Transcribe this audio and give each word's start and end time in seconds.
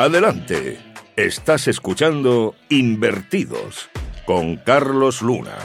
Adelante. 0.00 0.78
Estás 1.14 1.68
escuchando 1.68 2.54
Invertidos 2.70 3.90
con 4.24 4.56
Carlos 4.56 5.20
Luna. 5.20 5.58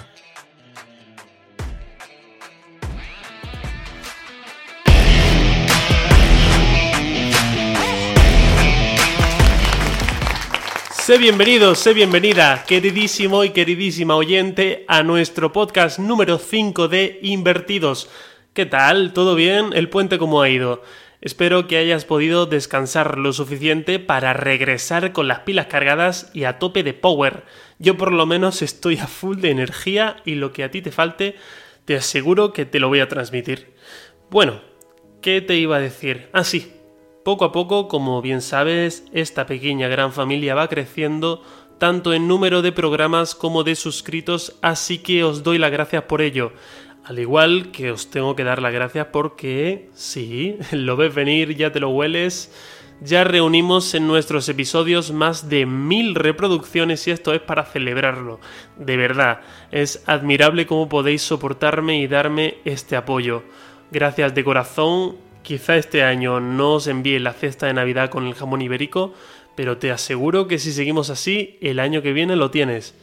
Sé 10.92 11.18
bienvenido, 11.18 11.74
sé 11.74 11.94
bienvenida, 11.94 12.66
queridísimo 12.68 13.46
y 13.46 13.52
queridísima 13.52 14.18
oyente, 14.18 14.84
a 14.90 15.02
nuestro 15.04 15.54
podcast 15.54 15.98
número 15.98 16.40
5 16.40 16.90
de 16.90 17.20
Invertidos. 17.22 18.10
¿Qué 18.54 18.66
tal? 18.66 19.14
¿Todo 19.14 19.36
bien? 19.36 19.72
¿El 19.72 19.88
puente 19.88 20.18
cómo 20.18 20.42
ha 20.42 20.50
ido? 20.50 20.82
Espero 21.26 21.68
que 21.68 21.78
hayas 21.78 22.06
podido 22.06 22.46
descansar 22.46 23.18
lo 23.18 23.34
suficiente 23.34 23.98
para 23.98 24.34
regresar 24.34 25.12
con 25.12 25.28
las 25.28 25.40
pilas 25.40 25.66
cargadas 25.66 26.30
y 26.36 26.44
a 26.44 26.60
tope 26.60 26.84
de 26.84 26.94
power. 26.94 27.46
Yo 27.80 27.98
por 27.98 28.12
lo 28.12 28.28
menos 28.28 28.62
estoy 28.62 29.00
a 29.00 29.08
full 29.08 29.38
de 29.38 29.50
energía 29.50 30.18
y 30.24 30.36
lo 30.36 30.54
que 30.54 30.64
a 30.64 30.70
ti 30.70 30.84
te 30.84 30.92
falte, 30.92 31.36
te 31.86 31.96
aseguro 31.96 32.54
que 32.54 32.66
te 32.66 32.80
lo 32.80 32.90
voy 32.90 33.00
a 33.00 33.08
transmitir. 33.08 33.74
Bueno, 34.30 34.62
¿qué 35.24 35.42
te 35.42 35.56
iba 35.56 35.78
a 35.78 35.80
decir? 35.80 36.30
Ah, 36.32 36.44
sí. 36.44 36.74
Poco 37.24 37.46
a 37.46 37.52
poco, 37.52 37.88
como 37.88 38.22
bien 38.22 38.44
sabes, 38.44 39.04
esta 39.12 39.48
pequeña 39.48 39.88
gran 39.88 40.14
familia 40.14 40.54
va 40.54 40.70
creciendo 40.70 41.42
tanto 41.80 42.14
en 42.14 42.28
número 42.28 42.62
de 42.62 42.72
programas 42.72 43.34
como 43.34 43.64
de 43.64 43.76
suscritos, 43.76 44.58
así 44.62 45.00
que 45.00 45.24
os 45.24 45.42
doy 45.42 45.58
las 45.58 45.72
gracias 45.72 46.04
por 46.04 46.22
ello. 46.22 46.54
Al 47.06 47.20
igual 47.20 47.70
que 47.72 47.92
os 47.92 48.10
tengo 48.10 48.36
que 48.36 48.44
dar 48.44 48.64
las 48.64 48.74
gracias 48.74 49.08
porque, 49.12 49.90
sí, 49.94 50.58
lo 50.72 50.98
ves 50.98 51.14
venir, 51.14 51.56
ya 51.56 51.72
te 51.72 51.80
lo 51.80 51.90
hueles, 51.90 52.52
ya 53.00 53.24
reunimos 53.24 53.94
en 53.94 54.08
nuestros 54.08 54.50
episodios 54.50 55.12
más 55.12 55.48
de 55.48 55.68
mil 55.68 56.16
reproducciones 56.16 57.08
y 57.08 57.12
esto 57.12 57.36
es 57.36 57.42
para 57.42 57.64
celebrarlo. 57.64 58.40
De 58.80 58.98
verdad, 58.98 59.42
es 59.72 60.04
admirable 60.08 60.66
cómo 60.66 60.90
podéis 60.90 61.22
soportarme 61.22 62.00
y 62.00 62.08
darme 62.08 62.58
este 62.66 62.96
apoyo. 62.96 63.44
Gracias 63.92 64.34
de 64.34 64.44
corazón, 64.44 65.18
quizá 65.44 65.78
este 65.78 66.04
año 66.04 66.40
no 66.40 66.74
os 66.74 66.88
envíe 66.88 67.20
la 67.20 67.34
cesta 67.34 67.68
de 67.68 67.76
Navidad 67.76 68.10
con 68.10 68.26
el 68.26 68.34
jamón 68.34 68.64
ibérico, 68.64 69.14
pero 69.56 69.78
te 69.78 69.92
aseguro 69.92 70.48
que 70.48 70.58
si 70.58 70.72
seguimos 70.72 71.12
así, 71.12 71.60
el 71.62 71.80
año 71.80 72.02
que 72.02 72.14
viene 72.14 72.36
lo 72.36 72.50
tienes. 72.50 72.96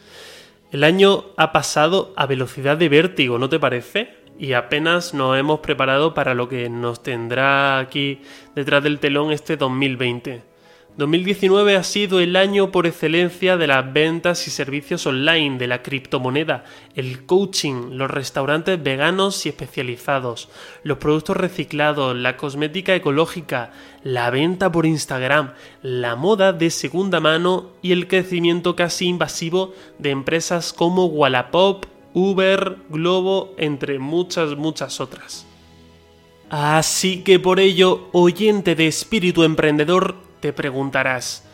El 0.72 0.84
año 0.84 1.26
ha 1.36 1.52
pasado 1.52 2.14
a 2.16 2.24
velocidad 2.24 2.78
de 2.78 2.88
vértigo, 2.88 3.38
¿no 3.38 3.50
te 3.50 3.60
parece? 3.60 4.08
Y 4.38 4.54
apenas 4.54 5.12
nos 5.12 5.38
hemos 5.38 5.60
preparado 5.60 6.14
para 6.14 6.32
lo 6.32 6.48
que 6.48 6.70
nos 6.70 7.02
tendrá 7.02 7.78
aquí 7.78 8.22
detrás 8.54 8.82
del 8.82 8.98
telón 8.98 9.32
este 9.32 9.58
2020. 9.58 10.51
2019 10.98 11.76
ha 11.76 11.84
sido 11.84 12.20
el 12.20 12.36
año 12.36 12.70
por 12.70 12.86
excelencia 12.86 13.56
de 13.56 13.66
las 13.66 13.90
ventas 13.94 14.46
y 14.46 14.50
servicios 14.50 15.06
online, 15.06 15.56
de 15.56 15.66
la 15.66 15.82
criptomoneda, 15.82 16.64
el 16.94 17.24
coaching, 17.24 17.92
los 17.92 18.10
restaurantes 18.10 18.82
veganos 18.82 19.46
y 19.46 19.48
especializados, 19.48 20.50
los 20.82 20.98
productos 20.98 21.38
reciclados, 21.38 22.14
la 22.14 22.36
cosmética 22.36 22.94
ecológica, 22.94 23.72
la 24.04 24.28
venta 24.28 24.70
por 24.70 24.84
Instagram, 24.84 25.54
la 25.80 26.14
moda 26.14 26.52
de 26.52 26.68
segunda 26.68 27.20
mano 27.20 27.70
y 27.80 27.92
el 27.92 28.06
crecimiento 28.06 28.76
casi 28.76 29.06
invasivo 29.06 29.72
de 29.98 30.10
empresas 30.10 30.74
como 30.74 31.06
Wallapop, 31.06 31.86
Uber, 32.12 32.76
Globo, 32.90 33.54
entre 33.56 33.98
muchas, 33.98 34.56
muchas 34.56 35.00
otras. 35.00 35.46
Así 36.50 37.22
que 37.22 37.40
por 37.40 37.60
ello, 37.60 38.10
oyente 38.12 38.74
de 38.74 38.86
espíritu 38.86 39.42
emprendedor, 39.42 40.31
te 40.42 40.52
preguntarás, 40.52 41.44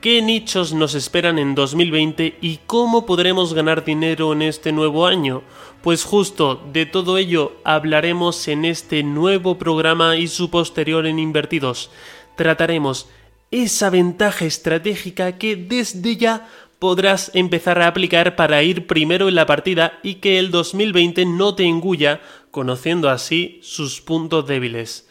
¿qué 0.00 0.20
nichos 0.20 0.74
nos 0.74 0.96
esperan 0.96 1.38
en 1.38 1.54
2020 1.54 2.36
y 2.40 2.58
cómo 2.66 3.06
podremos 3.06 3.54
ganar 3.54 3.84
dinero 3.84 4.32
en 4.32 4.42
este 4.42 4.72
nuevo 4.72 5.06
año? 5.06 5.42
Pues 5.82 6.04
justo 6.04 6.60
de 6.72 6.84
todo 6.84 7.16
ello 7.16 7.52
hablaremos 7.62 8.48
en 8.48 8.64
este 8.64 9.04
nuevo 9.04 9.56
programa 9.56 10.16
y 10.16 10.26
su 10.26 10.50
posterior 10.50 11.06
en 11.06 11.20
Invertidos. 11.20 11.92
Trataremos 12.36 13.08
esa 13.52 13.88
ventaja 13.88 14.44
estratégica 14.46 15.38
que 15.38 15.54
desde 15.54 16.16
ya 16.16 16.48
podrás 16.80 17.30
empezar 17.34 17.80
a 17.80 17.86
aplicar 17.86 18.34
para 18.34 18.64
ir 18.64 18.88
primero 18.88 19.28
en 19.28 19.36
la 19.36 19.46
partida 19.46 20.00
y 20.02 20.16
que 20.16 20.40
el 20.40 20.50
2020 20.50 21.24
no 21.24 21.54
te 21.54 21.62
engulla, 21.64 22.20
conociendo 22.50 23.08
así 23.10 23.60
sus 23.62 24.00
puntos 24.00 24.44
débiles. 24.48 25.08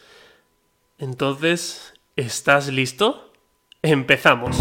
Entonces, 0.98 1.93
¿Estás 2.16 2.68
listo? 2.68 3.32
Empezamos. 3.82 4.56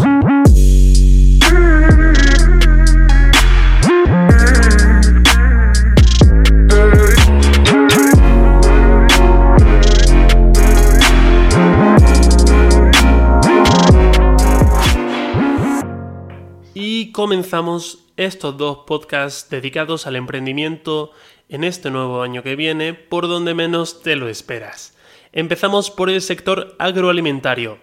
Y 16.74 17.12
comenzamos 17.12 18.00
estos 18.18 18.58
dos 18.58 18.80
podcasts 18.88 19.52
dedicados 19.52 20.08
al 20.08 20.16
emprendimiento 20.16 21.12
en 21.50 21.64
este 21.64 21.92
nuevo 21.92 22.24
año 22.24 22.42
que 22.42 22.56
viene, 22.56 22.96
por 22.96 23.28
donde 23.28 23.54
menos 23.54 24.02
te 24.02 24.16
lo 24.16 24.28
esperas. 24.28 24.98
Empezamos 25.36 25.90
por 25.90 26.12
el 26.12 26.22
sector 26.22 26.76
agroalimentario. 26.78 27.80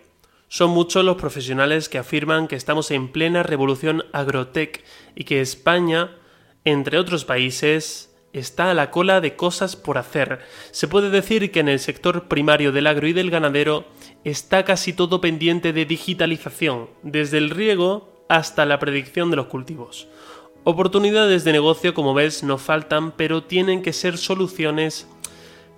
Son 0.47 0.71
muchos 0.71 1.05
los 1.05 1.17
profesionales 1.17 1.89
que 1.89 1.99
afirman 1.99 2.47
que 2.47 2.55
estamos 2.55 2.93
en 2.93 3.09
plena 3.09 3.43
revolución 3.43 4.05
agrotech 4.13 4.85
y 5.17 5.25
que 5.25 5.41
España, 5.41 6.17
entre 6.65 6.97
otros 6.97 7.25
países, 7.25 8.15
está 8.33 8.71
a 8.71 8.75
la 8.75 8.93
cola 8.93 9.21
de 9.21 9.35
cosas 9.35 9.75
por 9.75 9.99
hacer. 9.99 10.39
Se 10.71 10.87
puede 10.87 11.11
decir 11.11 11.51
que 11.51 11.59
en 11.59 11.69
el 11.69 11.81
sector 11.81 12.29
primario 12.29 12.71
del 12.71 12.87
agro 12.87 13.09
y 13.09 13.13
del 13.13 13.33
ganadero 13.33 13.85
está 14.23 14.65
casi 14.65 14.93
todo 14.93 15.21
pendiente 15.21 15.73
de 15.73 15.87
digitalización, 15.87 16.89
desde 17.03 17.39
el 17.39 17.51
riego 17.51 18.25
hasta 18.29 18.65
la 18.65 18.79
predicción 18.79 19.29
de 19.29 19.37
los 19.37 19.47
cultivos. 19.47 20.07
Oportunidades 20.63 21.43
de 21.43 21.51
negocio, 21.51 21.95
como 21.95 22.15
ves, 22.15 22.45
no 22.45 22.59
faltan, 22.59 23.11
pero 23.11 23.43
tienen 23.43 23.83
que 23.83 23.93
ser 23.93 24.19
soluciones 24.19 25.09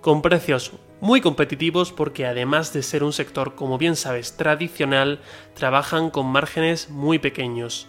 con 0.03 0.21
precios 0.21 0.71
muy 1.02 1.20
competitivos 1.20 1.90
porque 1.90 2.26
además 2.26 2.72
de 2.72 2.84
ser 2.84 3.02
un 3.02 3.12
sector, 3.12 3.56
como 3.56 3.76
bien 3.76 3.96
sabes, 3.96 4.36
tradicional, 4.36 5.18
trabajan 5.52 6.10
con 6.10 6.26
márgenes 6.26 6.90
muy 6.90 7.18
pequeños. 7.18 7.88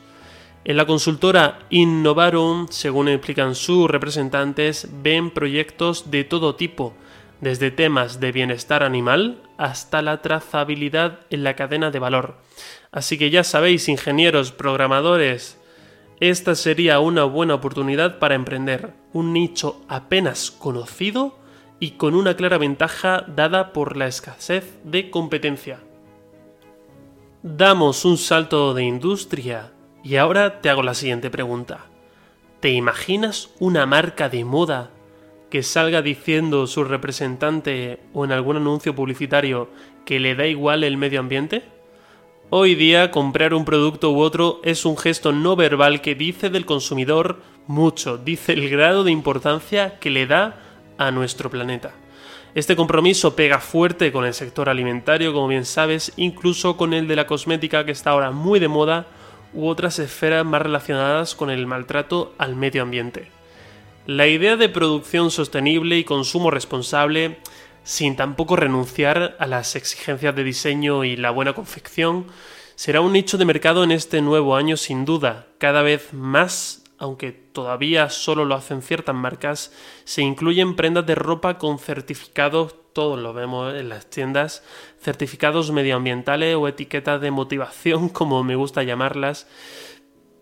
En 0.65 0.77
la 0.77 0.87
consultora 0.87 1.59
Innovarum, 1.69 2.69
según 2.71 3.09
explican 3.09 3.53
sus 3.53 3.87
representantes, 3.87 4.87
ven 5.03 5.29
proyectos 5.29 6.09
de 6.09 6.23
todo 6.23 6.55
tipo, 6.55 6.95
desde 7.39 7.69
temas 7.69 8.19
de 8.19 8.31
bienestar 8.31 8.81
animal 8.81 9.43
hasta 9.59 10.01
la 10.01 10.23
trazabilidad 10.23 11.19
en 11.29 11.43
la 11.43 11.55
cadena 11.55 11.91
de 11.91 11.99
valor. 11.99 12.37
Así 12.91 13.19
que 13.19 13.29
ya 13.29 13.43
sabéis, 13.43 13.89
ingenieros, 13.89 14.51
programadores, 14.51 15.59
esta 16.19 16.55
sería 16.55 16.99
una 16.99 17.25
buena 17.25 17.53
oportunidad 17.53 18.17
para 18.17 18.33
emprender 18.33 18.95
un 19.13 19.33
nicho 19.33 19.79
apenas 19.87 20.49
conocido 20.49 21.42
y 21.83 21.91
con 21.91 22.15
una 22.15 22.37
clara 22.37 22.57
ventaja 22.57 23.25
dada 23.27 23.73
por 23.73 23.97
la 23.97 24.07
escasez 24.07 24.79
de 24.85 25.09
competencia. 25.09 25.81
Damos 27.41 28.05
un 28.05 28.17
salto 28.17 28.73
de 28.73 28.85
industria 28.85 29.73
y 30.01 30.15
ahora 30.15 30.61
te 30.61 30.69
hago 30.69 30.81
la 30.81 30.93
siguiente 30.93 31.29
pregunta. 31.29 31.87
¿Te 32.61 32.69
imaginas 32.69 33.49
una 33.59 33.85
marca 33.85 34.29
de 34.29 34.45
moda 34.45 34.91
que 35.49 35.61
salga 35.61 36.01
diciendo 36.01 36.67
su 36.67 36.85
representante 36.85 37.99
o 38.13 38.23
en 38.23 38.31
algún 38.31 38.55
anuncio 38.55 38.95
publicitario 38.95 39.67
que 40.05 40.21
le 40.21 40.35
da 40.35 40.47
igual 40.47 40.85
el 40.85 40.95
medio 40.95 41.19
ambiente? 41.19 41.63
Hoy 42.49 42.75
día 42.75 43.11
comprar 43.11 43.53
un 43.53 43.65
producto 43.65 44.09
u 44.13 44.21
otro 44.21 44.61
es 44.63 44.85
un 44.85 44.97
gesto 44.97 45.33
no 45.33 45.57
verbal 45.57 45.99
que 45.99 46.15
dice 46.15 46.49
del 46.49 46.65
consumidor 46.65 47.41
mucho, 47.67 48.17
dice 48.17 48.53
el 48.53 48.69
grado 48.69 49.03
de 49.03 49.11
importancia 49.11 49.99
que 49.99 50.11
le 50.11 50.27
da 50.27 50.61
a 51.07 51.11
nuestro 51.11 51.49
planeta. 51.49 51.91
Este 52.55 52.75
compromiso 52.75 53.35
pega 53.35 53.59
fuerte 53.59 54.11
con 54.11 54.25
el 54.25 54.33
sector 54.33 54.69
alimentario, 54.69 55.33
como 55.33 55.47
bien 55.47 55.65
sabes, 55.65 56.13
incluso 56.17 56.77
con 56.77 56.93
el 56.93 57.07
de 57.07 57.15
la 57.15 57.25
cosmética 57.25 57.83
que 57.83 57.91
está 57.91 58.11
ahora 58.11 58.31
muy 58.31 58.59
de 58.59 58.67
moda, 58.67 59.07
u 59.53 59.67
otras 59.67 59.99
esferas 59.99 60.45
más 60.45 60.61
relacionadas 60.61 61.35
con 61.35 61.49
el 61.49 61.65
maltrato 61.67 62.33
al 62.37 62.55
medio 62.55 62.81
ambiente. 62.81 63.29
La 64.05 64.27
idea 64.27 64.57
de 64.57 64.69
producción 64.69 65.31
sostenible 65.31 65.97
y 65.97 66.03
consumo 66.03 66.51
responsable, 66.51 67.37
sin 67.83 68.15
tampoco 68.15 68.55
renunciar 68.55 69.35
a 69.39 69.47
las 69.47 69.75
exigencias 69.75 70.35
de 70.35 70.43
diseño 70.43 71.03
y 71.03 71.15
la 71.15 71.31
buena 71.31 71.53
confección, 71.53 72.27
será 72.75 73.01
un 73.01 73.13
nicho 73.13 73.37
de 73.37 73.45
mercado 73.45 73.83
en 73.83 73.91
este 73.91 74.21
nuevo 74.21 74.55
año 74.55 74.77
sin 74.77 75.05
duda, 75.05 75.47
cada 75.57 75.81
vez 75.83 76.13
más 76.13 76.82
aunque 77.03 77.33
todavía 77.33 78.09
solo 78.09 78.45
lo 78.45 78.55
hacen 78.55 78.81
ciertas 78.81 79.13
marcas, 79.13 79.73
se 80.05 80.21
incluyen 80.21 80.77
prendas 80.77 81.05
de 81.05 81.15
ropa 81.15 81.57
con 81.57 81.77
certificados, 81.77 82.75
todos 82.93 83.19
lo 83.19 83.33
vemos 83.33 83.75
en 83.75 83.89
las 83.89 84.09
tiendas, 84.09 84.63
certificados 85.01 85.69
medioambientales 85.71 86.55
o 86.55 86.65
etiquetas 86.65 87.19
de 87.19 87.29
motivación, 87.29 88.07
como 88.17 88.41
me 88.45 88.55
gusta 88.55 88.83
llamarlas. 88.83 89.47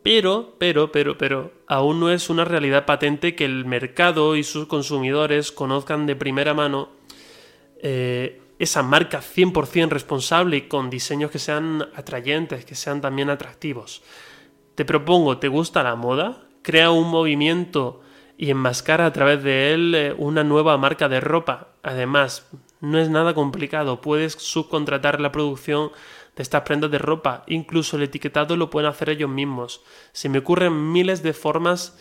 Pero, 0.04 0.56
pero, 0.60 0.92
pero, 0.92 1.18
pero, 1.18 1.52
aún 1.66 2.00
no 2.00 2.12
es 2.12 2.30
una 2.30 2.46
realidad 2.46 2.86
patente 2.86 3.36
que 3.36 3.46
el 3.46 3.66
mercado 3.66 4.36
y 4.36 4.44
sus 4.44 4.68
consumidores 4.68 5.52
conozcan 5.52 6.06
de 6.06 6.16
primera 6.16 6.54
mano 6.54 6.90
eh, 7.82 8.40
esa 8.60 8.84
marca 8.84 9.22
100% 9.22 9.90
responsable 9.90 10.58
y 10.58 10.62
con 10.68 10.92
diseños 10.92 11.32
que 11.32 11.40
sean 11.40 11.88
atrayentes, 11.96 12.66
que 12.66 12.76
sean 12.76 13.02
también 13.02 13.32
atractivos. 13.32 14.04
Te 14.76 14.86
propongo, 14.86 15.40
¿te 15.40 15.48
gusta 15.48 15.82
la 15.82 15.96
moda? 15.96 16.48
Crea 16.62 16.92
un 16.92 17.10
movimiento 17.10 18.02
y 18.38 18.50
enmascara 18.50 19.06
a 19.06 19.14
través 19.14 19.44
de 19.44 19.74
él 19.74 19.96
eh, 19.96 20.16
una 20.18 20.44
nueva 20.44 20.78
marca 20.78 21.10
de 21.10 21.20
ropa. 21.20 21.70
Además, 21.84 22.48
no 22.80 22.98
es 22.98 23.10
nada 23.10 23.34
complicado, 23.34 24.02
puedes 24.02 24.34
subcontratar 24.34 25.22
la 25.22 25.32
producción 25.32 25.92
de 26.36 26.44
estas 26.44 26.64
prendas 26.64 26.92
de 26.92 26.98
ropa, 26.98 27.44
incluso 27.48 27.98
el 27.98 28.04
etiquetado 28.04 28.56
lo 28.56 28.70
pueden 28.70 28.90
hacer 28.90 29.10
ellos 29.10 29.30
mismos. 29.30 29.84
Se 30.12 30.30
me 30.30 30.40
ocurren 30.40 30.92
miles 30.92 31.24
de 31.24 31.34
formas 31.34 31.98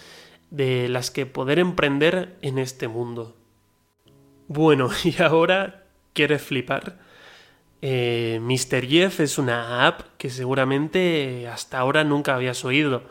de 0.51 0.89
las 0.89 1.11
que 1.11 1.27
poder 1.27 1.59
emprender 1.59 2.37
en 2.43 2.59
este 2.59 2.89
mundo. 2.89 3.37
Bueno, 4.49 4.91
y 5.05 5.21
ahora, 5.23 5.85
¿quieres 6.13 6.43
flipar? 6.43 6.99
Eh, 7.83 8.41
Mr. 8.43 8.87
Jeff 8.87 9.21
es 9.21 9.39
una 9.39 9.87
app 9.87 10.03
que 10.19 10.29
seguramente 10.29 11.49
hasta 11.49 11.79
ahora 11.79 12.05
nunca 12.05 12.35
habías 12.35 12.65
oído. 12.65 13.03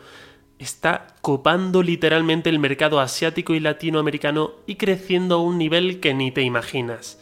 Está 0.60 1.06
copando 1.22 1.82
literalmente 1.82 2.50
el 2.50 2.58
mercado 2.58 3.00
asiático 3.00 3.54
y 3.54 3.60
latinoamericano 3.60 4.52
y 4.66 4.74
creciendo 4.74 5.36
a 5.36 5.42
un 5.42 5.56
nivel 5.56 6.00
que 6.00 6.12
ni 6.12 6.32
te 6.32 6.42
imaginas. 6.42 7.18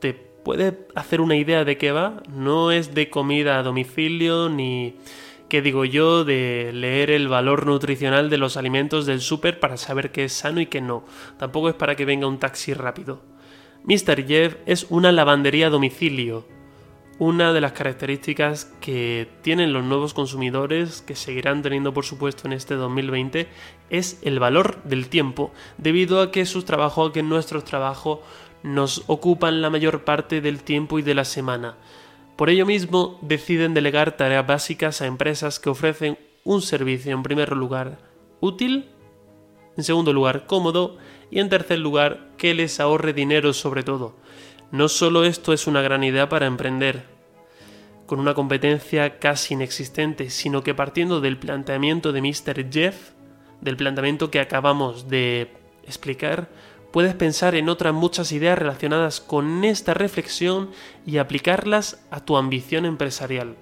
¿Te 0.00 0.14
puede 0.14 0.78
hacer 0.94 1.20
una 1.20 1.36
idea 1.36 1.66
de 1.66 1.76
qué 1.76 1.92
va? 1.92 2.22
No 2.34 2.72
es 2.72 2.94
de 2.94 3.10
comida 3.10 3.58
a 3.58 3.62
domicilio 3.62 4.48
ni, 4.48 4.94
qué 5.50 5.60
digo 5.60 5.84
yo, 5.84 6.24
de 6.24 6.70
leer 6.72 7.10
el 7.10 7.28
valor 7.28 7.66
nutricional 7.66 8.30
de 8.30 8.38
los 8.38 8.56
alimentos 8.56 9.04
del 9.04 9.20
súper 9.20 9.60
para 9.60 9.76
saber 9.76 10.10
qué 10.10 10.24
es 10.24 10.32
sano 10.32 10.58
y 10.62 10.64
qué 10.64 10.80
no. 10.80 11.04
Tampoco 11.38 11.68
es 11.68 11.74
para 11.74 11.96
que 11.96 12.06
venga 12.06 12.28
un 12.28 12.38
taxi 12.38 12.72
rápido. 12.72 13.20
Mr. 13.84 14.26
Jeff 14.26 14.56
es 14.64 14.86
una 14.88 15.12
lavandería 15.12 15.66
a 15.66 15.70
domicilio 15.70 16.46
una 17.20 17.52
de 17.52 17.60
las 17.60 17.72
características 17.72 18.72
que 18.80 19.28
tienen 19.42 19.74
los 19.74 19.84
nuevos 19.84 20.14
consumidores, 20.14 21.02
que 21.02 21.14
seguirán 21.14 21.60
teniendo 21.60 21.92
por 21.92 22.06
supuesto 22.06 22.48
en 22.48 22.54
este 22.54 22.76
2020, 22.76 23.46
es 23.90 24.18
el 24.22 24.40
valor 24.40 24.82
del 24.84 25.10
tiempo, 25.10 25.52
debido 25.76 26.22
a 26.22 26.30
que 26.30 26.46
sus 26.46 26.64
trabajos, 26.64 27.12
que 27.12 27.22
nuestros 27.22 27.64
trabajos 27.64 28.20
nos 28.62 29.04
ocupan 29.06 29.60
la 29.60 29.68
mayor 29.68 30.02
parte 30.02 30.40
del 30.40 30.62
tiempo 30.62 30.98
y 30.98 31.02
de 31.02 31.14
la 31.14 31.26
semana. 31.26 31.76
Por 32.36 32.48
ello 32.48 32.64
mismo, 32.64 33.18
deciden 33.20 33.74
delegar 33.74 34.16
tareas 34.16 34.46
básicas 34.46 35.02
a 35.02 35.06
empresas 35.06 35.60
que 35.60 35.68
ofrecen 35.68 36.18
un 36.42 36.62
servicio 36.62 37.12
en 37.12 37.22
primer 37.22 37.52
lugar 37.52 37.98
útil, 38.40 38.88
en 39.76 39.84
segundo 39.84 40.14
lugar 40.14 40.46
cómodo 40.46 40.96
y 41.30 41.38
en 41.38 41.50
tercer 41.50 41.80
lugar 41.80 42.30
que 42.38 42.54
les 42.54 42.80
ahorre 42.80 43.12
dinero 43.12 43.52
sobre 43.52 43.82
todo. 43.82 44.14
No 44.72 44.88
solo 44.88 45.24
esto 45.24 45.52
es 45.52 45.66
una 45.66 45.82
gran 45.82 46.04
idea 46.04 46.28
para 46.28 46.46
emprender, 46.46 47.04
con 48.06 48.20
una 48.20 48.34
competencia 48.34 49.18
casi 49.18 49.54
inexistente, 49.54 50.30
sino 50.30 50.62
que 50.62 50.74
partiendo 50.74 51.20
del 51.20 51.38
planteamiento 51.38 52.12
de 52.12 52.22
Mr. 52.22 52.70
Jeff, 52.70 53.10
del 53.60 53.76
planteamiento 53.76 54.30
que 54.30 54.40
acabamos 54.40 55.08
de 55.08 55.52
explicar, 55.84 56.48
puedes 56.92 57.14
pensar 57.14 57.56
en 57.56 57.68
otras 57.68 57.94
muchas 57.94 58.30
ideas 58.30 58.58
relacionadas 58.58 59.20
con 59.20 59.64
esta 59.64 59.92
reflexión 59.92 60.70
y 61.04 61.18
aplicarlas 61.18 62.04
a 62.12 62.24
tu 62.24 62.36
ambición 62.36 62.86
empresarial. 62.86 63.56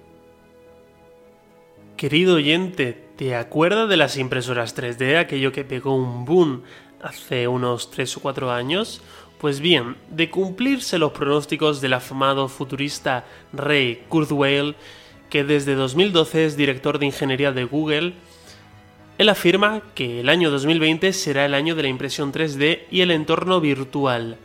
Querido 1.97 2.35
oyente, 2.35 2.93
¿te 3.17 3.35
acuerdas 3.35 3.89
de 3.89 3.97
las 3.97 4.15
impresoras 4.15 4.75
3D, 4.75 5.17
aquello 5.17 5.51
que 5.51 5.65
pegó 5.65 5.95
un 5.95 6.23
boom 6.25 6.63
hace 7.01 7.47
unos 7.47 7.91
3 7.91 8.17
o 8.17 8.19
4 8.21 8.51
años? 8.51 9.01
Pues 9.39 9.61
bien, 9.61 9.95
de 10.09 10.29
cumplirse 10.29 10.99
los 10.99 11.13
pronósticos 11.13 11.79
del 11.79 11.93
afamado 11.93 12.49
futurista 12.49 13.25
Ray 13.53 14.03
Kurzweil, 14.09 14.75
que 15.29 15.45
desde 15.45 15.75
2012 15.75 16.45
es 16.45 16.57
director 16.57 16.99
de 16.99 17.05
ingeniería 17.05 17.53
de 17.53 17.63
Google, 17.63 18.15
él 19.17 19.29
afirma 19.29 19.81
que 19.95 20.19
el 20.19 20.27
año 20.27 20.51
2020 20.51 21.13
será 21.13 21.45
el 21.45 21.53
año 21.53 21.73
de 21.75 21.83
la 21.83 21.87
impresión 21.87 22.33
3D 22.33 22.81
y 22.91 22.99
el 22.99 23.11
entorno 23.11 23.61
virtual. 23.61 24.37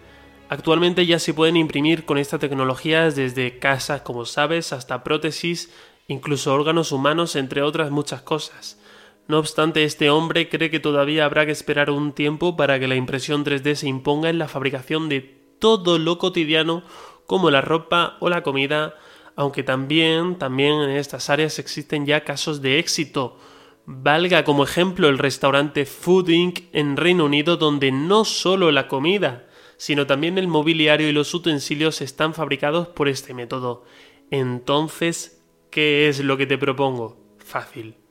Actualmente 0.49 1.07
ya 1.07 1.19
se 1.19 1.35
pueden 1.35 1.57
imprimir 1.57 2.05
con 2.05 2.17
esta 2.17 2.39
tecnología 2.39 3.11
desde 3.11 3.59
casas, 3.59 4.03
como 4.03 4.25
sabes, 4.25 4.73
hasta 4.73 5.03
prótesis, 5.03 5.73
incluso 6.07 6.55
órganos 6.55 6.93
humanos, 6.93 7.35
entre 7.35 7.63
otras 7.63 7.91
muchas 7.91 8.23
cosas. 8.23 8.79
No 9.27 9.39
obstante, 9.39 9.85
este 9.85 10.11
hombre 10.11 10.51
cree 10.51 10.71
que 10.71 10.81
todavía 10.81 11.25
habrá 11.25 11.47
que 11.47 11.53
esperar 11.53 11.91
un 11.91 12.13
tiempo 12.13 12.57
para 12.57 12.79
que 12.79 12.89
la 12.89 12.95
impresión 12.95 13.43
3D 13.43 13.75
se 13.75 13.89
imponga 13.89 14.29
en 14.29 14.39
la 14.39 14.49
fabricación 14.49 15.09
de 15.09 15.21
todo 15.59 15.99
lo 15.99 16.19
cotidiano 16.19 16.85
como 17.27 17.51
la 17.51 17.63
ropa 17.63 18.19
o 18.21 18.29
la 18.29 18.43
comida, 18.43 18.97
aunque 19.35 19.63
también, 19.63 20.37
también 20.37 20.75
en 20.83 20.91
estas 20.91 21.31
áreas 21.31 21.59
existen 21.59 22.05
ya 22.05 22.23
casos 22.23 22.61
de 22.61 22.79
éxito. 22.79 23.39
Valga 23.87 24.45
como 24.45 24.63
ejemplo 24.63 25.09
el 25.09 25.17
restaurante 25.17 25.87
Food 25.87 26.29
Inc. 26.29 26.61
en 26.73 26.99
Reino 26.99 27.25
Unido 27.25 27.57
donde 27.57 27.93
no 27.93 28.27
solo 28.27 28.73
la 28.73 28.89
comida, 28.89 29.47
sino 29.79 30.07
también 30.07 30.37
el 30.37 30.49
mobiliario 30.49 31.09
y 31.09 31.13
los 31.13 31.33
utensilios 31.33 32.03
están 32.03 32.35
fabricados 32.35 32.89
por 32.89 33.09
este 33.09 33.33
método. 33.33 33.85
Entonces, 34.31 35.43
¿qué 35.71 36.09
es 36.09 36.21
lo 36.21 36.37
que 36.37 36.47
te 36.47 36.59
propongo? 36.59 37.17
Fácil 37.39 38.04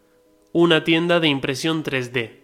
una 0.56 0.84
tienda 0.84 1.20
de 1.20 1.28
impresión 1.30 1.84
3D. 1.84 2.40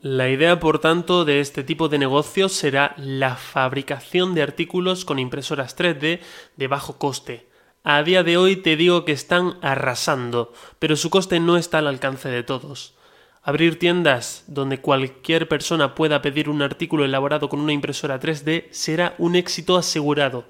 La 0.00 0.30
idea, 0.30 0.58
por 0.58 0.78
tanto, 0.78 1.26
de 1.26 1.40
este 1.40 1.62
tipo 1.62 1.90
de 1.90 1.98
negocio 1.98 2.48
será 2.48 2.94
la 2.96 3.36
fabricación 3.36 4.34
de 4.34 4.40
artículos 4.40 5.04
con 5.04 5.18
impresoras 5.18 5.76
3D 5.76 6.20
de 6.56 6.66
bajo 6.68 6.96
coste. 6.96 7.50
A 7.84 8.02
día 8.02 8.22
de 8.22 8.38
hoy 8.38 8.56
te 8.56 8.76
digo 8.76 9.04
que 9.04 9.12
están 9.12 9.58
arrasando, 9.60 10.54
pero 10.78 10.96
su 10.96 11.10
coste 11.10 11.38
no 11.38 11.58
está 11.58 11.78
al 11.78 11.86
alcance 11.86 12.30
de 12.30 12.42
todos. 12.42 12.94
Abrir 13.42 13.78
tiendas 13.78 14.44
donde 14.46 14.80
cualquier 14.80 15.48
persona 15.48 15.94
pueda 15.94 16.22
pedir 16.22 16.48
un 16.48 16.62
artículo 16.62 17.04
elaborado 17.04 17.50
con 17.50 17.60
una 17.60 17.74
impresora 17.74 18.18
3D 18.18 18.68
será 18.70 19.16
un 19.18 19.36
éxito 19.36 19.76
asegurado 19.76 20.46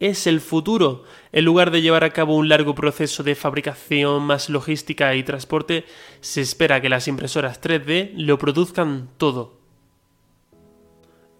es 0.00 0.26
el 0.26 0.40
futuro. 0.40 1.04
En 1.32 1.44
lugar 1.44 1.70
de 1.70 1.82
llevar 1.82 2.04
a 2.04 2.12
cabo 2.12 2.36
un 2.36 2.48
largo 2.48 2.74
proceso 2.74 3.22
de 3.22 3.34
fabricación 3.34 4.22
más 4.22 4.48
logística 4.50 5.14
y 5.14 5.22
transporte, 5.22 5.84
se 6.20 6.40
espera 6.40 6.80
que 6.80 6.88
las 6.88 7.08
impresoras 7.08 7.60
3D 7.60 8.12
lo 8.16 8.38
produzcan 8.38 9.08
todo. 9.16 9.56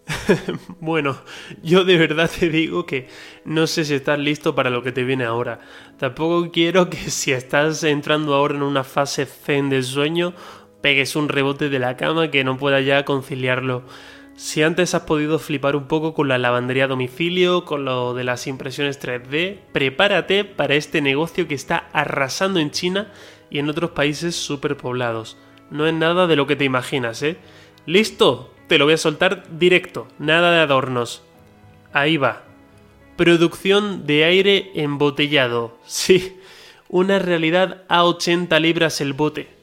bueno, 0.81 1.19
yo 1.63 1.85
de 1.85 1.99
verdad 1.99 2.31
te 2.31 2.49
digo 2.49 2.87
que 2.87 3.09
no 3.45 3.67
sé 3.67 3.85
si 3.85 3.95
estás 3.95 4.19
listo 4.19 4.55
para 4.55 4.71
lo 4.71 4.83
que 4.83 4.93
te 4.93 5.05
viene 5.05 5.25
ahora. 5.25 5.61
Tampoco 5.99 6.51
quiero 6.53 6.89
que 6.89 7.11
si 7.11 7.33
estás 7.33 7.83
entrando 7.83 8.35
ahora 8.35 8.55
en 8.55 8.63
una 8.63 8.85
fase 8.85 9.27
zen 9.27 9.69
del 9.69 9.83
sueño, 9.83 10.33
pegues 10.81 11.17
un 11.17 11.29
rebote 11.29 11.69
de 11.69 11.79
la 11.81 11.97
cama 11.97 12.31
que 12.31 12.45
no 12.45 12.57
pueda 12.57 12.81
ya 12.81 13.05
conciliarlo. 13.05 13.85
Si 14.37 14.62
antes 14.62 14.95
has 14.95 15.02
podido 15.02 15.38
flipar 15.38 15.76
un 15.76 15.88
poco 15.88 16.12
con 16.12 16.28
la 16.28 16.37
lavandería 16.37 16.85
a 16.85 16.88
domicilio, 16.88 17.64
con 17.64 17.87
lo 17.87 18.12
de 18.12 18.23
las 18.23 18.47
impresiones 18.47 19.00
3D, 19.00 19.57
prepárate 19.73 20.45
para 20.45 20.75
este 20.75 21.00
negocio 21.00 21.49
que 21.49 21.55
está 21.55 21.88
arrasando 21.95 22.61
en 22.61 22.71
China 22.71 23.11
y 23.49 23.61
en 23.61 23.71
otros 23.71 23.93
países 23.93 24.37
superpoblados. 24.37 25.38
No 25.71 25.87
es 25.87 25.95
nada 25.95 26.26
de 26.26 26.37
lo 26.37 26.47
que 26.47 26.55
te 26.55 26.64
imaginas, 26.64 27.23
¿eh? 27.23 27.38
¿Listo? 27.87 28.52
Te 28.69 28.76
lo 28.76 28.85
voy 28.85 28.95
a 28.95 28.99
soltar 28.99 29.45
directo, 29.59 30.07
nada 30.19 30.52
de 30.52 30.61
adornos. 30.61 31.23
Ahí 31.95 32.19
va. 32.19 32.43
Producción 33.16 34.07
de 34.07 34.25
aire 34.25 34.71
embotellado. 34.75 35.78
Sí, 35.87 36.38
una 36.90 37.19
realidad 37.19 37.85
a 37.88 38.05
80 38.05 38.61
libras 38.61 39.00
el 39.00 39.14
bote 39.14 39.56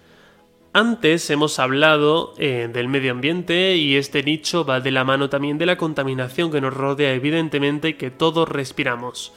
Antes 0.75 1.29
hemos 1.29 1.59
hablado 1.59 2.33
eh, 2.39 2.67
del 2.73 2.87
medio 2.87 3.11
ambiente 3.11 3.77
y 3.77 3.95
este 3.95 4.23
nicho 4.23 4.65
va 4.65 4.79
de 4.79 4.89
la 4.89 5.03
mano 5.03 5.29
también 5.29 5.59
de 5.59 5.67
la 5.67 5.77
contaminación 5.77 6.49
que 6.49 6.61
nos 6.61 6.73
rodea 6.73 7.13
evidentemente 7.13 7.89
y 7.89 7.93
que 7.93 8.09
todos 8.09 8.49
respiramos. 8.49 9.33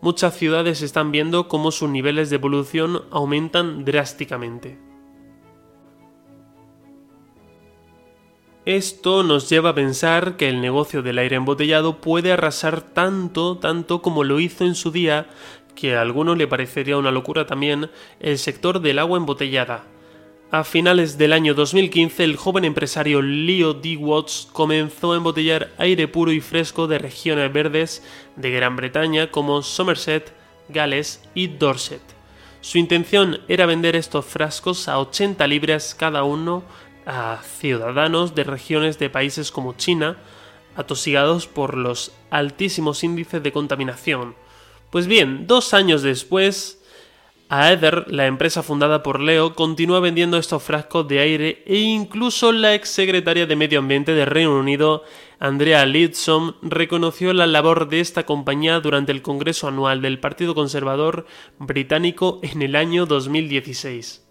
Muchas 0.00 0.36
ciudades 0.36 0.82
están 0.82 1.12
viendo 1.12 1.46
cómo 1.46 1.70
sus 1.70 1.88
niveles 1.88 2.30
de 2.30 2.40
polución 2.40 3.04
aumentan 3.12 3.84
drásticamente. 3.84 4.76
Esto 8.64 9.22
nos 9.22 9.48
lleva 9.48 9.70
a 9.70 9.74
pensar 9.76 10.36
que 10.36 10.48
el 10.48 10.60
negocio 10.60 11.02
del 11.02 11.18
aire 11.18 11.36
embotellado 11.36 12.00
puede 12.00 12.32
arrasar 12.32 12.80
tanto, 12.80 13.56
tanto 13.58 14.02
como 14.02 14.24
lo 14.24 14.40
hizo 14.40 14.64
en 14.64 14.74
su 14.74 14.90
día, 14.90 15.28
que 15.76 15.94
a 15.94 16.00
algunos 16.00 16.36
le 16.36 16.48
parecería 16.48 16.96
una 16.96 17.12
locura 17.12 17.46
también, 17.46 17.88
el 18.18 18.36
sector 18.38 18.80
del 18.80 18.98
agua 18.98 19.18
embotellada. 19.18 19.91
A 20.54 20.64
finales 20.64 21.16
del 21.16 21.32
año 21.32 21.54
2015, 21.54 22.24
el 22.24 22.36
joven 22.36 22.66
empresario 22.66 23.22
Leo 23.22 23.72
D. 23.72 23.96
Watts 23.96 24.50
comenzó 24.52 25.12
a 25.12 25.16
embotellar 25.16 25.70
aire 25.78 26.08
puro 26.08 26.30
y 26.30 26.42
fresco 26.42 26.86
de 26.86 26.98
regiones 26.98 27.50
verdes 27.50 28.02
de 28.36 28.50
Gran 28.50 28.76
Bretaña 28.76 29.30
como 29.30 29.62
Somerset, 29.62 30.34
Gales 30.68 31.26
y 31.34 31.46
Dorset. 31.46 32.02
Su 32.60 32.76
intención 32.76 33.40
era 33.48 33.64
vender 33.64 33.96
estos 33.96 34.26
frascos 34.26 34.88
a 34.88 34.98
80 34.98 35.46
libras 35.46 35.94
cada 35.98 36.22
uno 36.22 36.64
a 37.06 37.38
ciudadanos 37.42 38.34
de 38.34 38.44
regiones 38.44 38.98
de 38.98 39.08
países 39.08 39.50
como 39.50 39.72
China, 39.72 40.18
atosigados 40.76 41.46
por 41.46 41.78
los 41.78 42.12
altísimos 42.28 43.02
índices 43.04 43.42
de 43.42 43.52
contaminación. 43.52 44.34
Pues 44.90 45.06
bien, 45.06 45.46
dos 45.46 45.72
años 45.72 46.02
después, 46.02 46.81
Aether, 47.54 48.10
la 48.10 48.24
empresa 48.24 48.62
fundada 48.62 49.02
por 49.02 49.20
Leo, 49.20 49.54
continúa 49.54 50.00
vendiendo 50.00 50.38
estos 50.38 50.62
frascos 50.62 51.06
de 51.06 51.18
aire 51.18 51.62
e 51.66 51.76
incluso 51.76 52.50
la 52.50 52.74
ex 52.74 52.88
secretaria 52.88 53.44
de 53.44 53.56
Medio 53.56 53.80
Ambiente 53.80 54.14
de 54.14 54.24
Reino 54.24 54.58
Unido, 54.58 55.04
Andrea 55.38 55.84
Leadsom, 55.84 56.54
reconoció 56.62 57.34
la 57.34 57.46
labor 57.46 57.90
de 57.90 58.00
esta 58.00 58.24
compañía 58.24 58.80
durante 58.80 59.12
el 59.12 59.20
Congreso 59.20 59.68
Anual 59.68 60.00
del 60.00 60.18
Partido 60.18 60.54
Conservador 60.54 61.26
británico 61.58 62.40
en 62.42 62.62
el 62.62 62.74
año 62.74 63.04
2016. 63.04 64.21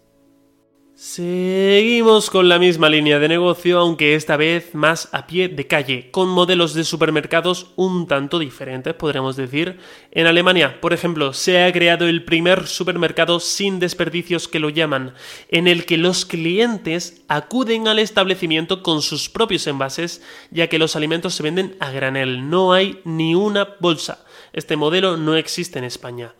Seguimos 1.04 2.30
con 2.30 2.48
la 2.48 2.60
misma 2.60 2.88
línea 2.88 3.18
de 3.18 3.26
negocio, 3.26 3.80
aunque 3.80 4.14
esta 4.14 4.36
vez 4.36 4.72
más 4.72 5.08
a 5.10 5.26
pie 5.26 5.48
de 5.48 5.66
calle, 5.66 6.12
con 6.12 6.28
modelos 6.28 6.74
de 6.74 6.84
supermercados 6.84 7.72
un 7.74 8.06
tanto 8.06 8.38
diferentes, 8.38 8.94
podríamos 8.94 9.34
decir. 9.34 9.80
En 10.12 10.28
Alemania, 10.28 10.80
por 10.80 10.92
ejemplo, 10.92 11.32
se 11.32 11.60
ha 11.60 11.72
creado 11.72 12.06
el 12.06 12.24
primer 12.24 12.68
supermercado 12.68 13.40
sin 13.40 13.80
desperdicios 13.80 14.46
que 14.46 14.60
lo 14.60 14.68
llaman, 14.68 15.12
en 15.48 15.66
el 15.66 15.86
que 15.86 15.98
los 15.98 16.24
clientes 16.24 17.24
acuden 17.26 17.88
al 17.88 17.98
establecimiento 17.98 18.84
con 18.84 19.02
sus 19.02 19.28
propios 19.28 19.66
envases, 19.66 20.22
ya 20.52 20.68
que 20.68 20.78
los 20.78 20.94
alimentos 20.94 21.34
se 21.34 21.42
venden 21.42 21.74
a 21.80 21.90
granel, 21.90 22.48
no 22.48 22.72
hay 22.72 23.00
ni 23.04 23.34
una 23.34 23.74
bolsa. 23.80 24.24
Este 24.52 24.76
modelo 24.76 25.16
no 25.16 25.34
existe 25.34 25.80
en 25.80 25.84
España. 25.84 26.32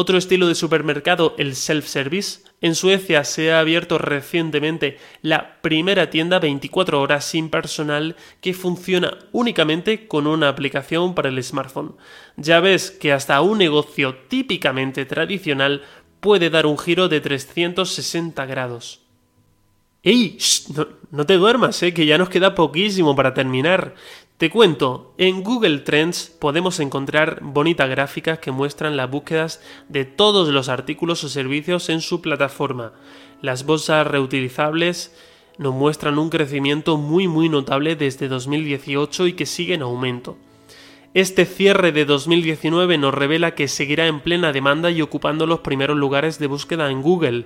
Otro 0.00 0.16
estilo 0.16 0.48
de 0.48 0.54
supermercado, 0.54 1.34
el 1.36 1.54
self-service. 1.54 2.40
En 2.62 2.74
Suecia 2.74 3.22
se 3.22 3.52
ha 3.52 3.60
abierto 3.60 3.98
recientemente 3.98 4.96
la 5.20 5.60
primera 5.60 6.08
tienda 6.08 6.38
24 6.38 7.02
horas 7.02 7.26
sin 7.26 7.50
personal 7.50 8.16
que 8.40 8.54
funciona 8.54 9.18
únicamente 9.32 10.08
con 10.08 10.26
una 10.26 10.48
aplicación 10.48 11.14
para 11.14 11.28
el 11.28 11.44
smartphone. 11.44 11.96
Ya 12.38 12.60
ves 12.60 12.90
que 12.90 13.12
hasta 13.12 13.42
un 13.42 13.58
negocio 13.58 14.16
típicamente 14.28 15.04
tradicional 15.04 15.82
puede 16.20 16.48
dar 16.48 16.64
un 16.64 16.78
giro 16.78 17.10
de 17.10 17.20
360 17.20 18.46
grados. 18.46 19.02
¡Ey! 20.02 20.38
No, 20.74 20.88
no, 21.10 21.26
te 21.26 21.34
duermas, 21.34 21.82
¿eh? 21.82 21.92
que 21.92 22.06
ya 22.06 22.16
nos 22.16 22.30
queda 22.30 22.54
poquísimo 22.54 23.14
para 23.14 23.34
terminar. 23.34 23.94
Te 24.40 24.48
cuento, 24.48 25.12
en 25.18 25.42
Google 25.42 25.80
Trends 25.80 26.34
podemos 26.40 26.80
encontrar 26.80 27.40
bonitas 27.42 27.90
gráficas 27.90 28.38
que 28.38 28.50
muestran 28.50 28.96
las 28.96 29.10
búsquedas 29.10 29.60
de 29.90 30.06
todos 30.06 30.48
los 30.48 30.70
artículos 30.70 31.22
o 31.24 31.28
servicios 31.28 31.90
en 31.90 32.00
su 32.00 32.22
plataforma. 32.22 32.94
Las 33.42 33.66
bolsas 33.66 34.06
reutilizables 34.06 35.14
nos 35.58 35.74
muestran 35.74 36.18
un 36.18 36.30
crecimiento 36.30 36.96
muy 36.96 37.28
muy 37.28 37.50
notable 37.50 37.96
desde 37.96 38.28
2018 38.28 39.26
y 39.26 39.34
que 39.34 39.44
sigue 39.44 39.74
en 39.74 39.82
aumento. 39.82 40.38
Este 41.12 41.44
cierre 41.44 41.92
de 41.92 42.06
2019 42.06 42.96
nos 42.96 43.12
revela 43.12 43.54
que 43.54 43.68
seguirá 43.68 44.06
en 44.06 44.20
plena 44.20 44.54
demanda 44.54 44.90
y 44.90 45.02
ocupando 45.02 45.44
los 45.46 45.60
primeros 45.60 45.98
lugares 45.98 46.38
de 46.38 46.46
búsqueda 46.46 46.90
en 46.90 47.02
Google. 47.02 47.44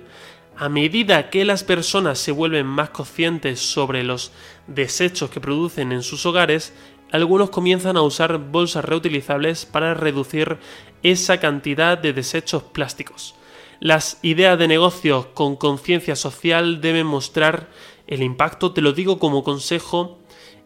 A 0.55 0.69
medida 0.69 1.29
que 1.29 1.43
las 1.43 1.65
personas 1.65 2.19
se 2.19 2.31
vuelven 2.31 2.65
más 2.65 2.91
conscientes 2.91 3.59
sobre 3.59 4.05
los 4.05 4.31
desechos 4.67 5.29
que 5.29 5.39
producen 5.39 5.91
en 5.91 6.03
sus 6.03 6.25
hogares, 6.25 6.73
algunos 7.11 7.49
comienzan 7.49 7.97
a 7.97 8.01
usar 8.01 8.37
bolsas 8.37 8.85
reutilizables 8.85 9.65
para 9.65 9.93
reducir 9.93 10.57
esa 11.03 11.39
cantidad 11.39 11.97
de 11.97 12.13
desechos 12.13 12.63
plásticos. 12.63 13.35
Las 13.79 14.19
ideas 14.21 14.57
de 14.57 14.67
negocio 14.67 15.33
con 15.33 15.55
conciencia 15.55 16.15
social 16.15 16.81
deben 16.81 17.05
mostrar 17.05 17.69
el 18.07 18.23
impacto, 18.23 18.71
te 18.71 18.81
lo 18.81 18.93
digo 18.93 19.19
como 19.19 19.43
consejo, 19.43 20.19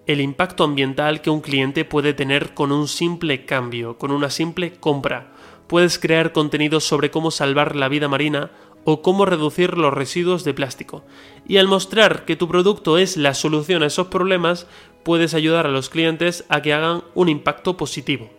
el 0.06 0.22
impacto 0.22 0.63
ambiental 0.63 1.22
que 1.22 1.29
un 1.29 1.41
cliente 1.41 1.86
puede 1.86 2.13
tener 2.13 2.53
con 2.53 2.72
un 2.72 2.88
simple 2.88 3.46
cambio, 3.46 3.98
con 3.98 4.12
una 4.12 4.29
simple 4.29 4.74
compra. 4.74 5.34
Puedes 5.68 6.00
crear 6.00 6.32
contenido 6.32 6.79
sobre 6.79 7.12
cómo 7.12 7.29
salvar 7.29 7.75
la 7.75 7.89
vida 7.89 8.08
marina 8.08 8.51
o 8.84 9.02
cómo 9.02 9.26
reducir 9.26 9.78
los 9.78 9.94
residuos 9.94 10.44
de 10.44 10.54
plástico. 10.54 11.04
Y 11.48 11.58
al 11.58 11.68
mostrar 11.68 12.26
que 12.26 12.36
tu 12.36 12.48
producto 12.48 12.98
es 12.98 13.18
la 13.18 13.34
solución 13.34 13.84
a 13.84 13.88
esos 13.88 14.08
problemas, 14.08 14.68
puedes 15.04 15.34
ayudar 15.34 15.66
a 15.66 15.72
los 15.72 15.90
clientes 15.90 16.46
a 16.50 16.62
que 16.62 16.74
hagan 16.74 17.04
un 17.16 17.30
impacto 17.30 17.78
positivo. 17.78 18.30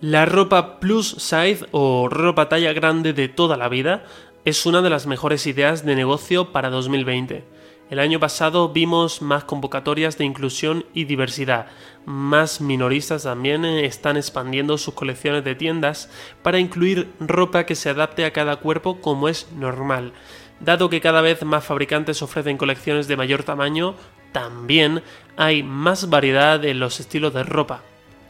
La 0.00 0.26
ropa 0.26 0.80
plus 0.80 1.10
size 1.18 1.66
o 1.70 2.08
ropa 2.08 2.48
talla 2.48 2.72
grande 2.72 3.12
de 3.12 3.28
toda 3.28 3.56
la 3.56 3.68
vida 3.68 4.04
es 4.44 4.66
una 4.66 4.82
de 4.82 4.90
las 4.90 5.06
mejores 5.06 5.46
ideas 5.46 5.84
de 5.84 5.94
negocio 5.94 6.50
para 6.50 6.70
2020. 6.70 7.44
El 7.92 7.98
año 7.98 8.18
pasado 8.18 8.70
vimos 8.70 9.20
más 9.20 9.44
convocatorias 9.44 10.16
de 10.16 10.24
inclusión 10.24 10.86
y 10.94 11.04
diversidad. 11.04 11.66
Más 12.06 12.62
minoristas 12.62 13.24
también 13.24 13.66
eh, 13.66 13.84
están 13.84 14.16
expandiendo 14.16 14.78
sus 14.78 14.94
colecciones 14.94 15.44
de 15.44 15.54
tiendas 15.54 16.08
para 16.42 16.58
incluir 16.58 17.12
ropa 17.20 17.66
que 17.66 17.74
se 17.74 17.90
adapte 17.90 18.24
a 18.24 18.32
cada 18.32 18.56
cuerpo 18.56 19.02
como 19.02 19.28
es 19.28 19.52
normal. 19.52 20.14
Dado 20.58 20.88
que 20.88 21.02
cada 21.02 21.20
vez 21.20 21.44
más 21.44 21.64
fabricantes 21.64 22.22
ofrecen 22.22 22.56
colecciones 22.56 23.08
de 23.08 23.18
mayor 23.18 23.42
tamaño, 23.42 23.94
también 24.32 25.02
hay 25.36 25.62
más 25.62 26.08
variedad 26.08 26.64
en 26.64 26.80
los 26.80 26.98
estilos 26.98 27.34
de 27.34 27.42
ropa. 27.42 27.82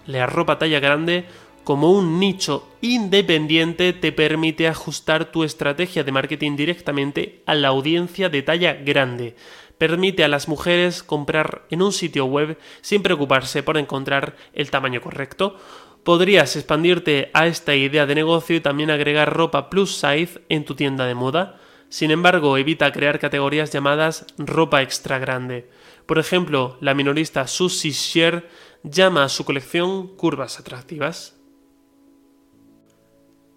La 0.06 0.26
ropa 0.26 0.58
talla 0.58 0.80
grande 0.80 1.24
como 1.64 1.92
un 1.92 2.18
nicho 2.18 2.68
independiente 2.80 3.92
te 3.92 4.12
permite 4.12 4.68
ajustar 4.68 5.30
tu 5.30 5.44
estrategia 5.44 6.04
de 6.04 6.12
marketing 6.12 6.56
directamente 6.56 7.42
a 7.46 7.54
la 7.54 7.68
audiencia 7.68 8.28
de 8.28 8.42
talla 8.42 8.74
grande. 8.74 9.36
Permite 9.78 10.24
a 10.24 10.28
las 10.28 10.48
mujeres 10.48 11.02
comprar 11.02 11.62
en 11.70 11.82
un 11.82 11.92
sitio 11.92 12.24
web 12.24 12.58
sin 12.80 13.02
preocuparse 13.02 13.62
por 13.62 13.78
encontrar 13.78 14.36
el 14.52 14.70
tamaño 14.70 15.00
correcto. 15.00 15.56
Podrías 16.04 16.56
expandirte 16.56 17.30
a 17.32 17.46
esta 17.46 17.74
idea 17.74 18.06
de 18.06 18.14
negocio 18.14 18.56
y 18.56 18.60
también 18.60 18.90
agregar 18.90 19.32
ropa 19.32 19.70
plus 19.70 19.96
size 19.96 20.40
en 20.48 20.64
tu 20.64 20.74
tienda 20.74 21.06
de 21.06 21.14
moda. 21.14 21.60
Sin 21.88 22.10
embargo, 22.10 22.56
evita 22.56 22.90
crear 22.90 23.18
categorías 23.18 23.72
llamadas 23.72 24.26
ropa 24.38 24.82
extra 24.82 25.18
grande. 25.18 25.68
Por 26.06 26.18
ejemplo, 26.18 26.76
la 26.80 26.94
minorista 26.94 27.46
Susie 27.46 27.92
Sher 27.92 28.48
llama 28.82 29.24
a 29.24 29.28
su 29.28 29.44
colección 29.44 30.08
curvas 30.16 30.58
atractivas. 30.58 31.41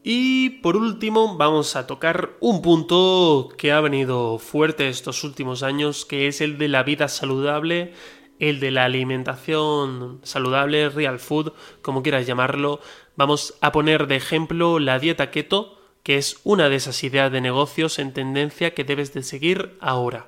Y 0.08 0.62
por 0.62 0.78
último 0.78 1.36
vamos 1.36 1.76
a 1.76 1.88
tocar 1.88 2.34
un 2.40 2.62
punto 2.62 3.50
que 3.58 3.72
ha 3.72 3.82
venido 3.82 4.38
fuerte 4.38 4.88
estos 4.88 5.24
últimos 5.24 5.64
años, 5.64 6.06
que 6.06 6.28
es 6.28 6.42
el 6.42 6.60
de 6.60 6.68
la 6.68 6.84
vida 6.84 7.08
saludable, 7.08 7.92
el 8.38 8.60
de 8.60 8.70
la 8.70 8.86
alimentación 8.86 10.20
saludable, 10.22 10.90
real 10.90 11.18
food, 11.18 11.54
como 11.82 12.04
quieras 12.04 12.28
llamarlo. 12.28 12.82
Vamos 13.16 13.56
a 13.62 13.72
poner 13.72 14.06
de 14.06 14.18
ejemplo 14.18 14.78
la 14.78 15.00
dieta 15.00 15.32
keto, 15.32 15.82
que 16.04 16.18
es 16.18 16.40
una 16.44 16.70
de 16.70 16.76
esas 16.76 17.04
ideas 17.04 17.32
de 17.32 17.42
negocios 17.42 17.98
en 17.98 18.14
tendencia 18.14 18.76
que 18.76 18.84
debes 18.84 19.12
de 19.12 19.24
seguir 19.24 19.76
ahora. 19.82 20.28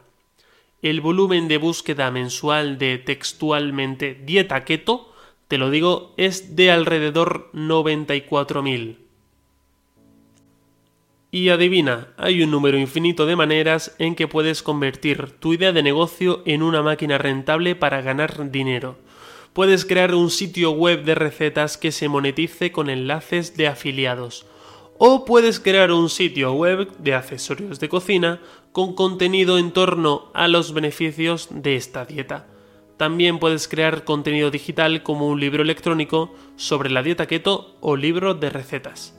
El 0.82 1.02
volumen 1.02 1.48
de 1.48 1.60
búsqueda 1.60 2.10
mensual 2.10 2.80
de 2.80 2.98
textualmente 2.98 4.16
dieta 4.16 4.66
keto, 4.66 5.14
te 5.48 5.60
lo 5.60 5.70
digo, 5.70 6.16
es 6.18 6.56
de 6.56 6.72
alrededor 6.72 7.52
94.000. 7.54 9.07
Y 11.30 11.50
adivina, 11.50 12.08
hay 12.16 12.42
un 12.42 12.52
número 12.52 12.78
infinito 12.78 13.26
de 13.26 13.36
maneras 13.36 13.94
en 14.00 14.16
que 14.16 14.30
puedes 14.30 14.64
convertir 14.64 15.32
tu 15.40 15.54
idea 15.54 15.74
de 15.74 15.84
negocio 15.84 16.42
en 16.46 16.64
una 16.64 16.82
máquina 16.82 17.18
rentable 17.18 17.76
para 17.76 18.02
ganar 18.02 18.50
dinero. 18.50 18.98
Puedes 19.52 19.84
crear 19.84 20.16
un 20.16 20.30
sitio 20.30 20.72
web 20.72 21.04
de 21.04 21.16
recetas 21.16 21.78
que 21.78 21.92
se 21.92 22.08
monetice 22.08 22.72
con 22.72 22.90
enlaces 22.90 23.58
de 23.58 23.68
afiliados. 23.68 24.46
O 25.00 25.26
puedes 25.26 25.60
crear 25.60 25.92
un 25.92 26.10
sitio 26.10 26.54
web 26.54 26.96
de 27.00 27.14
accesorios 27.14 27.82
de 27.82 27.90
cocina 27.90 28.40
con 28.72 28.96
contenido 28.96 29.58
en 29.58 29.72
torno 29.72 30.32
a 30.34 30.48
los 30.48 30.74
beneficios 30.74 31.50
de 31.52 31.76
esta 31.76 32.06
dieta. 32.06 32.48
También 32.96 33.38
puedes 33.38 33.68
crear 33.68 34.06
contenido 34.06 34.50
digital 34.50 35.04
como 35.04 35.28
un 35.28 35.42
libro 35.42 35.62
electrónico 35.62 36.34
sobre 36.56 36.90
la 36.90 37.04
dieta 37.04 37.28
keto 37.28 37.76
o 37.82 37.98
libro 37.98 38.34
de 38.34 38.50
recetas. 38.50 39.17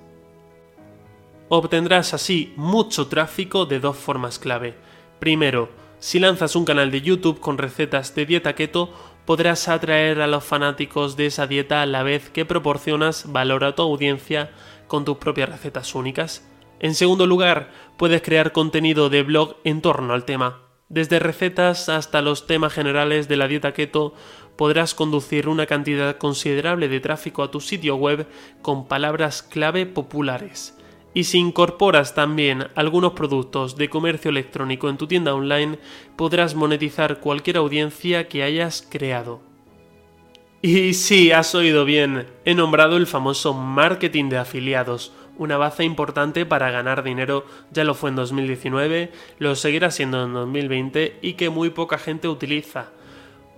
Obtendrás 1.50 2.12
así 2.12 2.52
mucho 2.56 3.06
tráfico 3.06 3.64
de 3.64 3.80
dos 3.80 3.96
formas 3.96 4.38
clave. 4.38 4.76
Primero, 5.18 5.70
si 5.98 6.18
lanzas 6.18 6.54
un 6.56 6.66
canal 6.66 6.90
de 6.90 7.00
YouTube 7.00 7.40
con 7.40 7.56
recetas 7.56 8.14
de 8.14 8.26
dieta 8.26 8.54
keto, 8.54 8.92
podrás 9.24 9.66
atraer 9.68 10.20
a 10.20 10.26
los 10.26 10.44
fanáticos 10.44 11.16
de 11.16 11.26
esa 11.26 11.46
dieta 11.46 11.80
a 11.80 11.86
la 11.86 12.02
vez 12.02 12.28
que 12.28 12.44
proporcionas 12.44 13.32
valor 13.32 13.64
a 13.64 13.74
tu 13.74 13.82
audiencia 13.82 14.50
con 14.88 15.06
tus 15.06 15.16
propias 15.16 15.48
recetas 15.48 15.94
únicas. 15.94 16.46
En 16.80 16.94
segundo 16.94 17.26
lugar, 17.26 17.70
puedes 17.96 18.20
crear 18.20 18.52
contenido 18.52 19.08
de 19.08 19.22
blog 19.22 19.56
en 19.64 19.80
torno 19.80 20.12
al 20.12 20.24
tema. 20.24 20.60
Desde 20.90 21.18
recetas 21.18 21.88
hasta 21.88 22.22
los 22.22 22.46
temas 22.46 22.72
generales 22.74 23.26
de 23.26 23.36
la 23.36 23.48
dieta 23.48 23.72
keto, 23.72 24.14
podrás 24.56 24.94
conducir 24.94 25.48
una 25.48 25.66
cantidad 25.66 26.18
considerable 26.18 26.88
de 26.88 27.00
tráfico 27.00 27.42
a 27.42 27.50
tu 27.50 27.60
sitio 27.60 27.96
web 27.96 28.26
con 28.62 28.86
palabras 28.86 29.42
clave 29.42 29.86
populares. 29.86 30.77
Y 31.14 31.24
si 31.24 31.38
incorporas 31.38 32.14
también 32.14 32.68
algunos 32.74 33.12
productos 33.12 33.76
de 33.76 33.88
comercio 33.88 34.30
electrónico 34.30 34.88
en 34.88 34.98
tu 34.98 35.06
tienda 35.06 35.34
online, 35.34 35.78
podrás 36.16 36.54
monetizar 36.54 37.20
cualquier 37.20 37.56
audiencia 37.56 38.28
que 38.28 38.42
hayas 38.42 38.86
creado. 38.88 39.40
Y 40.60 40.94
sí, 40.94 41.30
has 41.30 41.54
oído 41.54 41.84
bien, 41.84 42.26
he 42.44 42.54
nombrado 42.54 42.96
el 42.96 43.06
famoso 43.06 43.54
marketing 43.54 44.28
de 44.28 44.38
afiliados, 44.38 45.12
una 45.36 45.56
base 45.56 45.84
importante 45.84 46.44
para 46.46 46.72
ganar 46.72 47.04
dinero, 47.04 47.46
ya 47.70 47.84
lo 47.84 47.94
fue 47.94 48.10
en 48.10 48.16
2019, 48.16 49.12
lo 49.38 49.54
seguirá 49.54 49.92
siendo 49.92 50.24
en 50.24 50.32
2020 50.32 51.20
y 51.22 51.34
que 51.34 51.48
muy 51.48 51.70
poca 51.70 51.96
gente 51.96 52.26
utiliza. 52.26 52.90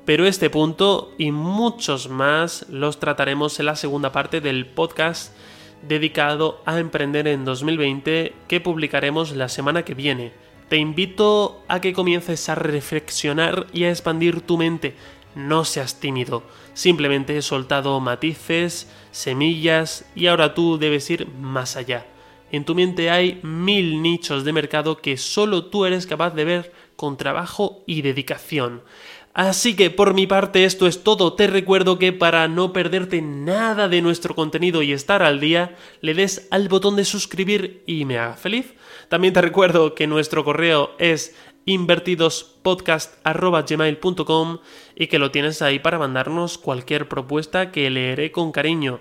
Pero 0.05 0.27
este 0.27 0.51
punto 0.51 1.13
y 1.17 1.33
muchos 1.33 2.11
más 2.11 2.67
los 2.69 3.01
trataremos 3.01 3.59
en 3.61 3.67
la 3.67 3.77
segunda 3.77 4.13
parte 4.13 4.43
del 4.43 4.67
podcast 4.67 5.35
dedicado 5.83 6.61
a 6.67 6.79
emprender 6.79 7.27
en 7.29 7.45
2020 7.45 8.33
que 8.49 8.61
publicaremos 8.61 9.33
la 9.33 9.49
semana 9.49 9.85
que 9.85 9.95
viene. 9.95 10.33
Te 10.69 10.77
invito 10.77 11.63
a 11.69 11.81
que 11.81 11.93
comiences 11.93 12.49
a 12.49 12.55
reflexionar 12.55 13.67
y 13.73 13.85
a 13.85 13.91
expandir 13.91 14.41
tu 14.43 14.57
mente. 14.57 14.95
No 15.35 15.65
seas 15.65 16.01
tímido, 16.01 16.43
simplemente 16.75 17.37
he 17.37 17.43
soltado 17.43 17.99
matices, 18.01 18.89
semillas 19.11 20.05
y 20.15 20.27
ahora 20.27 20.55
tú 20.55 20.79
debes 20.79 21.09
ir 21.11 21.29
más 21.29 21.77
allá. 21.77 22.07
En 22.53 22.65
tu 22.65 22.75
mente 22.75 23.11
hay 23.11 23.39
mil 23.43 24.03
nichos 24.03 24.45
de 24.45 24.53
mercado 24.53 24.99
que 24.99 25.17
solo 25.17 25.67
tú 25.67 25.87
eres 25.87 26.07
capaz 26.07 26.31
de 26.35 26.45
ver 26.45 26.73
con 26.97 27.17
trabajo 27.17 27.83
y 27.87 28.03
dedicación. 28.03 28.83
Así 29.33 29.77
que 29.77 29.91
por 29.91 30.13
mi 30.13 30.27
parte 30.27 30.65
esto 30.65 30.89
es 30.89 31.05
todo. 31.05 31.35
Te 31.35 31.47
recuerdo 31.47 31.99
que 31.99 32.13
para 32.13 32.49
no 32.49 32.73
perderte 32.73 33.23
nada 33.23 33.89
de 33.89 34.03
nuestro 34.03 34.35
contenido 34.35 34.83
y 34.83 34.93
estar 34.93 35.23
al 35.23 35.39
día, 35.39 35.77
le 36.01 36.15
des 36.15 36.49
al 36.51 36.69
botón 36.69 36.97
de 36.97 37.05
suscribir 37.05 37.85
y 37.87 38.05
me 38.05 38.19
haga 38.19 38.35
feliz. 38.35 38.75
También 39.09 39.33
te 39.33 39.41
recuerdo 39.41 39.95
que 39.95 40.09
nuestro 40.09 40.45
correo 40.45 40.91
es 40.99 41.37
invertidospodcast.gmail.com 41.65 44.59
y 44.97 45.07
que 45.07 45.21
lo 45.21 45.31
tienes 45.31 45.63
ahí 45.63 45.79
para 45.79 45.99
mandarnos 45.99 46.59
cualquier 46.59 47.09
propuesta 47.09 47.71
que 47.71 47.89
leeré 47.91 48.33
con 48.33 48.51
cariño. 48.51 48.99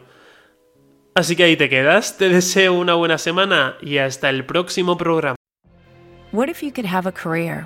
Así 1.16 1.36
que 1.36 1.42
ahí 1.44 1.58
te 1.58 1.70
quedas, 1.70 2.18
te 2.18 2.30
deseo 2.30 2.76
una 2.76 2.94
buena 2.94 3.18
semana 3.18 3.78
y 3.82 3.98
hasta 3.98 4.30
el 4.30 4.46
próximo 4.46 4.96
programa. 4.96 5.36
What 6.32 6.50
if 6.50 6.62
you 6.62 6.72
could 6.72 6.86
have 6.86 7.10
a 7.10 7.12
career 7.12 7.66